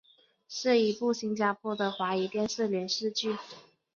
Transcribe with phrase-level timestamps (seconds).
[0.49, 3.37] 是一部新加坡的的华语电视连续剧。